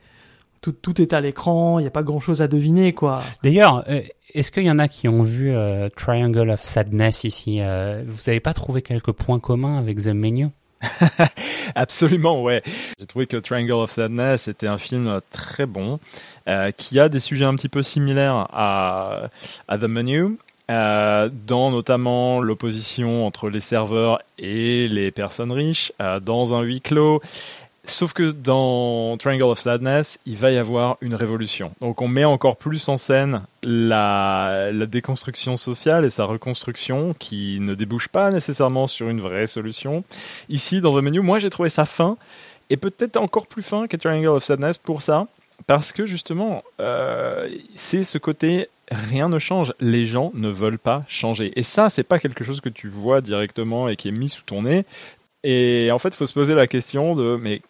[0.60, 1.78] tout, tout est à l'écran.
[1.78, 3.22] Il y a pas grand chose à deviner, quoi.
[3.42, 4.02] D'ailleurs, euh,
[4.34, 8.28] est-ce qu'il y en a qui ont vu euh, Triangle of Sadness ici euh, Vous
[8.28, 10.48] avez pas trouvé quelques points communs avec The Menu?
[11.74, 12.62] Absolument, ouais.
[12.98, 16.00] J'ai trouvé que Triangle of Sadness était un film très bon,
[16.48, 19.28] euh, qui a des sujets un petit peu similaires à,
[19.68, 20.38] à The Menu.
[20.70, 26.80] euh, dans notamment l'opposition entre les serveurs et les personnes riches, euh, dans un huis
[26.80, 27.20] clos.
[27.84, 31.72] Sauf que dans Triangle of Sadness, il va y avoir une révolution.
[31.80, 37.74] Donc on met encore plus en scène la, déconstruction sociale et sa reconstruction qui ne
[37.74, 40.04] débouche pas nécessairement sur une vraie solution.
[40.48, 42.16] Ici, dans The Menu, moi j'ai trouvé ça fin
[42.70, 45.26] et peut-être encore plus fin que Triangle of Sadness pour ça.
[45.66, 49.74] Parce que justement, euh, c'est ce côté rien ne change.
[49.80, 51.52] Les gens ne veulent pas changer.
[51.56, 54.42] Et ça, c'est pas quelque chose que tu vois directement et qui est mis sous
[54.42, 54.84] ton nez.
[55.44, 57.62] Et en fait, il faut se poser la question de mais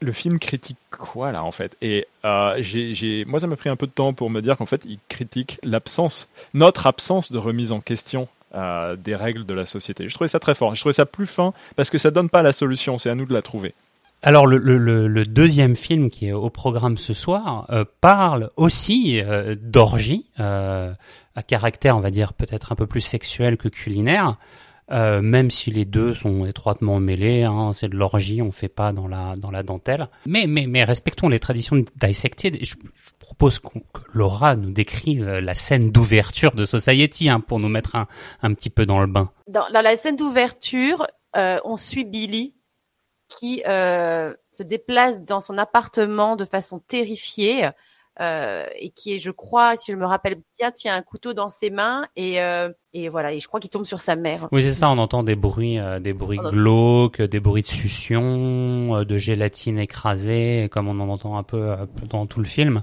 [0.00, 1.76] le film critique quoi là en fait?
[1.82, 4.66] Et euh, j'ai, moi, ça m'a pris un peu de temps pour me dire qu'en
[4.66, 9.66] fait, il critique l'absence, notre absence de remise en question euh, des règles de la
[9.66, 10.08] société.
[10.08, 10.74] Je trouvais ça très fort.
[10.74, 12.98] Je trouvais ça plus fin parce que ça donne pas la solution.
[12.98, 13.74] C'est à nous de la trouver.
[14.22, 19.56] Alors le, le, deuxième film qui est au programme ce soir euh, parle aussi euh,
[19.58, 24.36] d'orgie, à caractère on va dire peut-être un peu plus sexuel que culinaire,
[24.92, 27.44] euh, même si les deux sont étroitement mêlés.
[27.44, 30.08] Hein, c'est de l'orgie, on fait pas dans la dans la dentelle.
[30.26, 31.84] Mais mais mais respectons les traditions de.
[32.00, 32.74] Je, je
[33.20, 33.68] propose que
[34.12, 38.08] Laura nous décrive la scène d'ouverture de Society hein, pour nous mettre un,
[38.42, 39.30] un petit peu dans le bain.
[39.46, 42.54] Dans, la scène d'ouverture, on suit Billy
[43.30, 47.70] qui euh, se déplace dans son appartement de façon terrifiée
[48.20, 51.50] euh, et qui est, je crois, si je me rappelle bien, tient un couteau dans
[51.50, 54.48] ses mains et, euh, et voilà, et je crois qu'il tombe sur sa mère.
[54.52, 54.90] Oui, c'est ça.
[54.90, 60.88] On entend des bruits, des bruits glauques, des bruits de succion, de gélatine écrasée, comme
[60.88, 61.74] on en entend un peu
[62.08, 62.82] dans tout le film.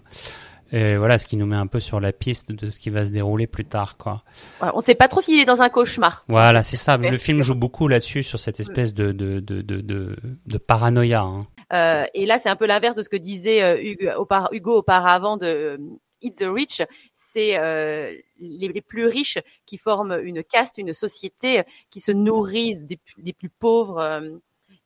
[0.73, 3.05] Et voilà, ce qui nous met un peu sur la piste de ce qui va
[3.05, 4.23] se dérouler plus tard, quoi.
[4.61, 6.25] Ouais, on sait pas trop s'il est dans un cauchemar.
[6.27, 6.97] Voilà, c'est ça.
[6.97, 11.21] Le film joue beaucoup là-dessus, sur cette espèce de de de de, de, de paranoïa.
[11.21, 11.47] Hein.
[11.73, 15.37] Euh, et là, c'est un peu l'inverse de ce que disait euh, Hugo, Hugo auparavant
[15.37, 15.77] de euh,
[16.21, 16.81] It's the Rich.
[17.13, 22.83] C'est euh, les, les, plus riches qui forment une caste, une société qui se nourrissent
[22.83, 24.21] des, des plus pauvres euh,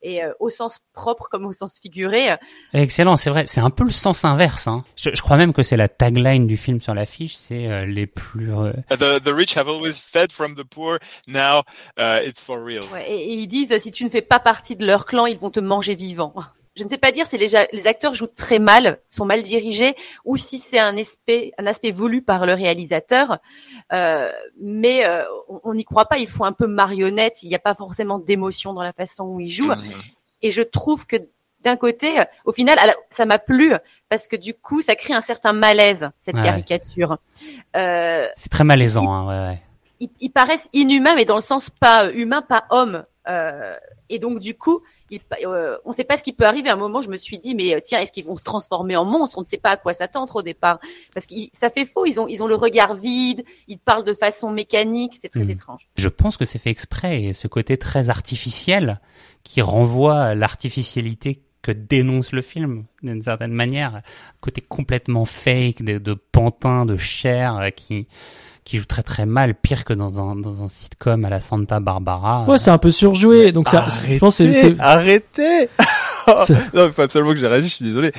[0.02, 2.36] et euh, au sens propre comme au sens figuré.
[2.74, 4.67] Excellent, c'est vrai, c'est un peu le sens inverse.
[4.67, 4.84] Hein.
[4.96, 8.08] Je, je, crois même que c'est la tagline du film sur l'affiche, c'est euh, les
[8.08, 8.54] plus.
[8.54, 8.74] Euh...
[8.89, 11.00] The, the, rich have always fed from the poor.
[11.28, 11.63] Now
[11.98, 12.84] uh, it's for real.
[12.91, 15.38] Ouais, et, et, ils disent si tu ne fais pas partie de leur clan, ils
[15.38, 16.34] vont te manger vivant
[16.75, 19.95] je ne sais pas dire si les, les, acteurs jouent très mal, sont mal dirigés,
[20.23, 23.39] ou si c'est un aspect, un aspect voulu par le réalisateur.
[23.91, 24.31] Euh,
[24.62, 25.23] mais euh,
[25.63, 26.17] on n'y croit pas.
[26.17, 27.43] Ils font un peu marionnette.
[27.43, 29.73] Il n'y a pas forcément d'émotion dans la façon où ils jouent.
[29.73, 29.91] Mmh.
[30.43, 31.17] Et je trouve que
[31.62, 32.77] d'un côté, au final,
[33.10, 33.73] ça m'a plu
[34.10, 36.43] parce que du coup, ça crée un certain malaise cette ouais.
[36.43, 37.17] caricature.
[37.75, 39.12] Euh, c'est très malaisant.
[39.12, 39.62] Hein, ouais, ouais.
[39.99, 43.03] Ils, ils, paraissent inhumains, mais dans le sens pas humain, pas homme.
[43.27, 43.75] Euh,
[44.10, 44.81] et donc du coup,
[45.12, 46.69] il, euh, on ne sait pas ce qui peut arriver.
[46.69, 48.95] À un moment, je me suis dit, mais euh, tiens, est-ce qu'ils vont se transformer
[48.95, 49.38] en monstres?
[49.38, 50.80] On ne sait pas à quoi s'attendre au départ,
[51.13, 52.06] parce que ça fait faux.
[52.06, 53.43] Ils ont, ils ont le regard vide.
[53.67, 55.15] Ils parlent de façon mécanique.
[55.19, 55.52] C'est très mmh.
[55.52, 55.89] étrange.
[55.95, 57.24] Je pense que c'est fait exprès.
[57.24, 59.02] Et ce côté très artificiel
[59.43, 64.02] qui renvoie à l'artificialité que dénonce le film d'une certaine manière,
[64.39, 68.08] côté complètement fake de, de pantin, de chair euh, qui
[68.63, 71.80] qui joue très très mal, pire que dans un dans un sitcom à la Santa
[71.80, 72.45] Barbara.
[72.47, 73.84] Ouais, c'est un peu surjoué, donc ça.
[73.84, 74.80] Arrêtez, je pense c'est, c'est...
[74.80, 75.69] arrêtez.
[76.74, 77.69] non, il faut absolument que j'ai réagi.
[77.69, 78.12] Je suis désolé.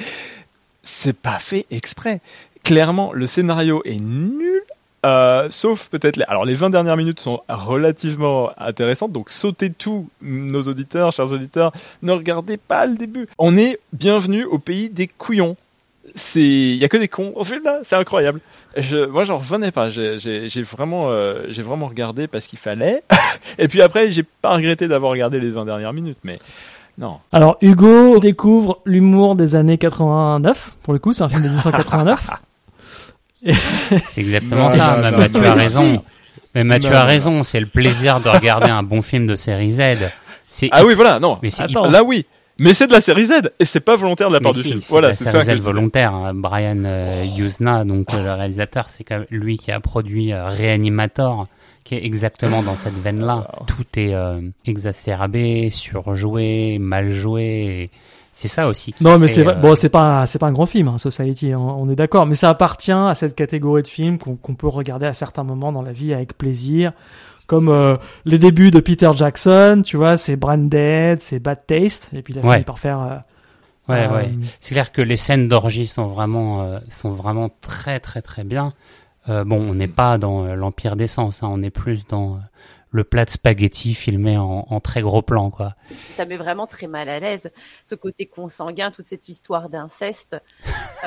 [0.83, 2.20] C'est pas fait exprès.
[2.64, 4.62] Clairement, le scénario est nul.
[5.05, 6.24] Euh, sauf peut-être les...
[6.28, 11.72] alors les 20 dernières minutes sont relativement intéressantes donc sautez tout nos auditeurs chers auditeurs
[12.02, 15.57] ne regardez pas le début on est bienvenu au pays des couillons
[16.14, 18.40] c'est il y a que des cons dans ce film là c'est incroyable
[18.77, 19.90] je, moi, j'en revenais pas.
[19.90, 23.03] J'ai vraiment, euh, j'ai vraiment regardé parce qu'il fallait.
[23.59, 26.38] Et puis après, j'ai pas regretté d'avoir regardé les 20 dernières minutes, mais
[26.98, 27.18] non.
[27.33, 30.77] Alors, Hugo découvre l'humour des années 89.
[30.83, 32.31] Pour le coup, c'est un film de 1989.
[34.09, 34.98] c'est exactement non, ça.
[35.11, 36.03] Non, non, tu as raison.
[36.55, 37.42] Mais Mathieu a raison.
[37.42, 39.83] C'est le plaisir de regarder un bon film de série Z.
[40.70, 41.18] Ah oui, voilà.
[41.18, 41.38] Non.
[41.42, 41.51] Mais
[41.90, 42.27] là, oui.
[42.62, 44.68] Mais c'est de la série Z et c'est pas volontaire de la part si, du
[44.68, 44.81] film.
[44.90, 45.42] Voilà, c'est ça.
[45.42, 46.14] C'est volontaire.
[46.14, 46.33] Hein.
[46.33, 51.48] Brian euh, Yuzna, donc euh, le réalisateur, c'est lui qui a produit euh, Reanimator,
[51.83, 53.48] qui est exactement dans cette veine-là.
[53.66, 57.90] Tout est euh, exacerbé, surjoué, mal joué.
[58.31, 58.94] C'est ça aussi.
[59.01, 61.55] non, mais c'est bon, c'est pas c'est pas un grand film, hein, Society.
[61.55, 64.68] On, on est d'accord, mais ça appartient à cette catégorie de films qu'on qu peut
[64.68, 66.92] regarder à certains moments dans la vie avec plaisir
[67.52, 72.22] comme euh, les débuts de Peter Jackson, tu vois, c'est Branded, c'est Bad Taste, et
[72.22, 72.54] puis il a ouais.
[72.54, 73.00] fini par faire.
[73.00, 74.30] Euh, ouais, euh, ouais.
[74.58, 78.72] C'est clair que les scènes d'orgie sont vraiment, euh, sont vraiment très, très, très bien.
[79.28, 82.40] bon, on n'est pas dans l'Empire des Sens, hein, on est plus dans
[82.90, 85.74] le plat de spaghetti filmé en, en, très gros plan, quoi.
[86.16, 87.50] Ça met vraiment très mal à l'aise,
[87.84, 90.38] ce côté consanguin, toute cette histoire d'inceste.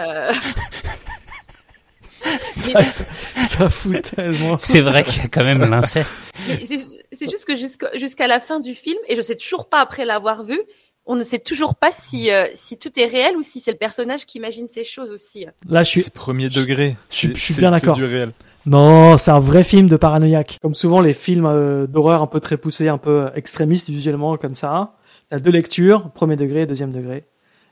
[2.56, 3.06] ça, ça,
[3.44, 4.58] ça fout tellement.
[4.58, 6.14] C'est vrai qu'il y a quand même l'inceste.
[6.48, 7.56] C'est- juste que
[7.98, 10.60] jusqu'à la fin du film, et je sais toujours pas après l'avoir vu,
[11.06, 13.78] on ne sait toujours pas si euh, si tout est réel ou si c'est le
[13.78, 15.46] personnage qui imagine ces choses aussi.
[15.70, 16.96] Là, je suis, C'est premier degré.
[17.10, 17.96] je suis- je bien c'est d'accord.
[17.96, 18.32] du réel.
[18.66, 20.58] Non, c'est un vrai film de paranoïaque.
[20.62, 24.56] Comme souvent les films euh, d'horreur un peu très poussés, un peu extrémistes visuellement comme
[24.56, 24.96] ça.
[25.32, 27.26] Il y a deux lectures, premier degré, deuxième degré.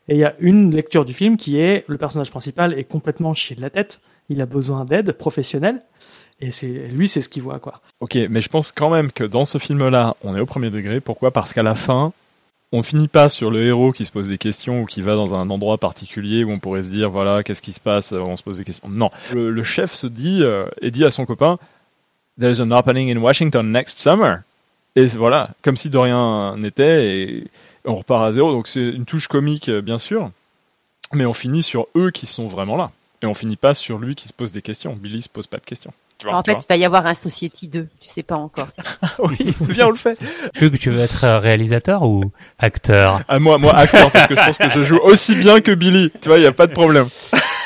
[0.08, 3.34] Et il y a une lecture du film qui est le personnage principal est complètement
[3.34, 4.02] chié de la tête.
[4.30, 5.82] Il a besoin d'aide professionnelle.
[6.40, 7.76] Et c'est lui, c'est ce qu'il voit quoi.
[8.00, 11.00] Ok, mais je pense quand même que dans ce film-là, on est au premier degré.
[11.00, 11.32] Pourquoi?
[11.32, 12.12] Parce qu'à la fin,
[12.74, 15.36] on finit pas sur le héros qui se pose des questions ou qui va dans
[15.36, 18.36] un endroit particulier où on pourrait se dire voilà qu'est-ce qui se passe, euh, on
[18.36, 18.90] se pose des questions.
[18.90, 21.60] Non, le, chef se dit euh, et dit à son copain
[22.40, 24.40] There's an opening in Washington next summer.
[24.96, 27.48] Et voilà, comme si de rien n'était et
[27.86, 28.52] on repart à zéro.
[28.52, 30.32] Donc c'est une touche comique euh, bien sûr,
[31.14, 32.92] mais on finit sur eux qui sont vraiment là.
[33.24, 34.96] Et on finit pas sur lui qui se pose des questions.
[34.96, 35.94] Billy se pose pas de questions.
[36.18, 38.36] Tu vois, en tu fait, il va y avoir un Society 2, tu sais pas
[38.36, 38.68] encore.
[39.20, 40.20] oui, viens on le fait.
[40.60, 43.22] Hugues, tu veux être euh, réalisateur ou acteur?
[43.30, 46.12] À moi, moi acteur, parce que je pense que je joue aussi bien que Billy.
[46.22, 47.08] Tu vois, il y a pas de problème.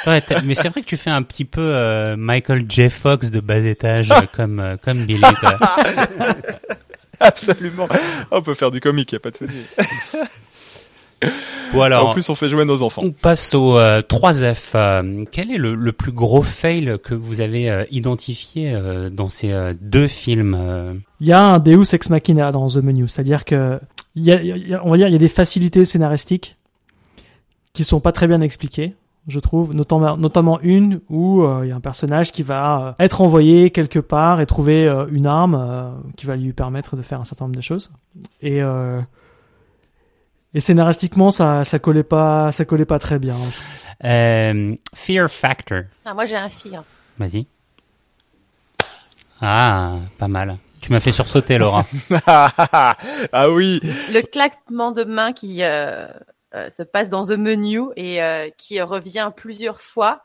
[0.05, 2.89] Ouais, mais c'est vrai que tu fais un petit peu euh, Michael J.
[2.89, 5.21] Fox de bas étage, euh, comme euh, comme Billy.
[5.39, 5.57] Quoi.
[7.19, 7.89] Absolument.
[8.29, 9.65] On peut faire du comique, y a pas de souci.
[11.73, 13.01] Alors, en plus, on fait jouer nos enfants.
[13.03, 14.71] on passe au euh, 3F.
[14.75, 19.27] Euh, quel est le, le plus gros fail que vous avez euh, identifié euh, dans
[19.29, 23.07] ces euh, deux films euh Il y a un Deus ex machina dans The Menu,
[23.07, 23.79] c'est-à-dire que
[24.15, 26.55] y a, il y a- on va dire il y a des facilités scénaristiques
[27.73, 28.93] qui sont pas très bien expliquées,
[29.27, 33.03] je trouve, notamment notamment une où euh, il y a un personnage qui va euh,
[33.03, 37.01] être envoyé quelque part et trouver euh, une arme euh, qui va lui permettre de
[37.01, 37.91] faire un certain nombre de choses
[38.41, 39.01] et euh,
[40.53, 43.35] et scénaristiquement ça ça collait pas ça collait pas très bien.
[44.03, 45.83] Euh, Fear Factor.
[46.05, 46.79] Ah, moi, j'ai un fil.
[47.17, 47.47] Vas-y.
[49.41, 50.57] Ah, pas mal.
[50.81, 51.85] Tu m'as fait sursauter, Laura.
[52.27, 53.79] ah oui.
[54.11, 56.07] Le claquement de main qui euh,
[56.53, 60.21] euh, se passe dans The Menu et euh, qui revient plusieurs fois.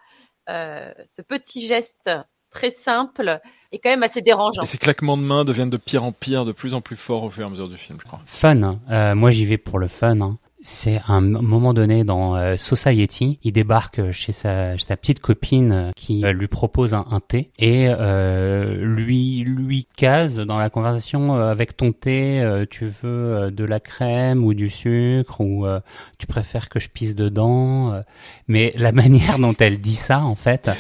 [0.49, 2.11] Euh, ce petit geste
[2.53, 3.41] très simple
[3.73, 4.63] est quand même assez dérangeant.
[4.63, 7.25] Et ces claquements de mains deviennent de pire en pire, de plus en plus forts
[7.25, 8.21] au fur et à mesure du film, je crois.
[8.27, 8.63] Fun.
[8.63, 8.79] hein.
[8.91, 10.21] Euh, moi, j'y vais pour le fun.
[10.21, 10.39] hein.
[10.65, 15.91] C'est un moment donné dans euh, Society, il débarque chez sa, sa petite copine euh,
[15.97, 21.35] qui euh, lui propose un, un thé et euh, lui lui case dans la conversation
[21.35, 25.67] euh, avec ton thé, euh, tu veux euh, de la crème ou du sucre ou
[25.67, 25.81] euh,
[26.19, 27.95] tu préfères que je pisse dedans.
[27.95, 28.03] euh.
[28.47, 30.71] mais la manière dont elle dit ça, en fait,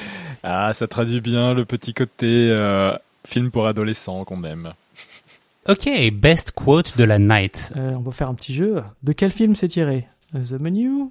[0.42, 4.72] Ah, ça traduit bien le petit côté euh, film pour adolescents qu'on aime.
[5.68, 7.72] Ok, best quote de la night.
[7.76, 8.82] Euh, on va faire un petit jeu.
[9.04, 10.08] De quel film c'est tiré?
[10.34, 11.10] The Menu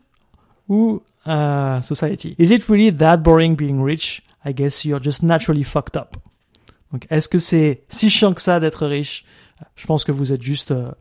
[0.68, 2.36] ou euh, Society?
[2.38, 4.22] Is it really that boring being rich?
[4.46, 6.18] I guess you're just naturally fucked up.
[6.92, 9.24] Donc, est-ce que c'est si chiant que ça d'être riche?
[9.76, 10.92] Je pense que vous êtes juste euh,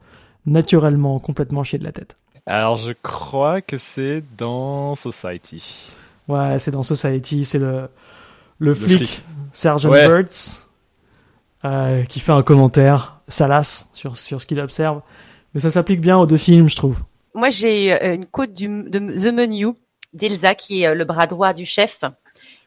[0.46, 2.16] naturellement complètement chié de la tête.
[2.46, 5.90] Alors, je crois que c'est dans Society.
[6.28, 7.88] Ouais, c'est dans Society, c'est le,
[8.60, 9.24] le, flic, flic.
[9.52, 10.06] Sergeant Ouais.
[10.06, 10.68] Burts
[11.64, 15.02] euh, qui fait un commentaire salace sur, sur ce qu'il observe.
[15.52, 16.98] Mais ça s'applique bien aux deux films, je trouve.
[17.34, 19.68] Moi, j'ai euh, une quote du, de The Menu
[20.12, 22.02] d'Elsa, qui est euh, le bras droit du chef,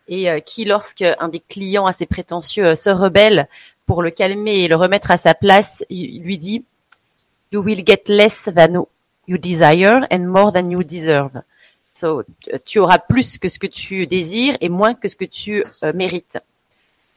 [0.10, 3.48] et qui, lorsque un des clients assez prétentieux se rebelle
[3.86, 6.66] pour le calmer et le remettre à sa place, il, il lui dit
[7.54, 8.86] You will get less than
[9.28, 11.42] you desire and more than you deserve.
[11.94, 15.26] So, euh, tu auras plus que ce que tu désires et moins que ce que
[15.26, 16.40] tu euh, mérites.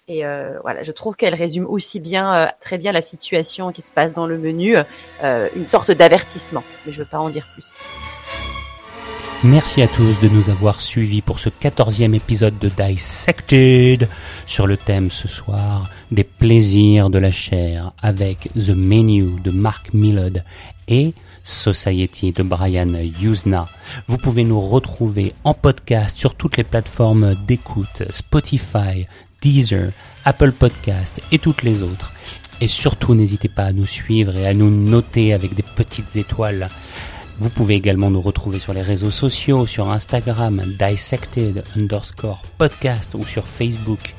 [0.09, 3.93] Et euh, voilà, je trouve qu'elle résume aussi bien, très bien la situation qui se
[3.93, 4.77] passe dans le menu,
[5.21, 6.63] une sorte d'avertissement.
[6.85, 7.75] Mais je veux pas en dire plus.
[9.43, 14.09] Merci à tous de nous avoir suivis pour ce quatorzième épisode de Dissected
[14.47, 19.93] sur le thème ce soir des plaisirs de la chair avec The Menu de Mark
[19.93, 20.43] Millard
[20.87, 21.15] et
[21.47, 23.67] Society de Brian Yuzna.
[24.09, 29.07] Vous pouvez nous retrouver en podcast sur toutes les plateformes d'écoute, Spotify,
[29.41, 29.93] Deezer,
[30.25, 32.13] Apple Podcast et toutes les autres.
[32.61, 36.69] Et surtout, n'hésitez pas à nous suivre et à nous noter avec des petites étoiles.
[37.39, 43.25] Vous pouvez également nous retrouver sur les réseaux sociaux, sur Instagram, dissected underscore podcast ou
[43.25, 44.15] sur Facebook,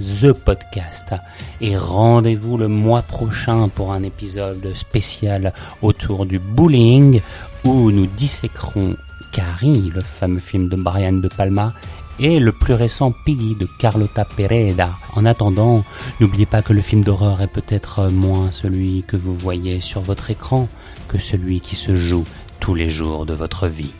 [0.00, 1.14] dissected.thepodcast.
[1.60, 7.20] Et rendez-vous le mois prochain pour un épisode spécial autour du bullying
[7.64, 8.96] où nous disséquerons
[9.32, 11.74] Carrie, le fameux film de Brian De Palma,
[12.18, 14.92] et le plus récent Piggy de Carlota Pereda.
[15.14, 15.84] En attendant,
[16.20, 20.30] n'oubliez pas que le film d'horreur est peut-être moins celui que vous voyez sur votre
[20.30, 20.68] écran
[21.08, 22.24] que celui qui se joue
[22.58, 23.92] tous les jours de votre vie.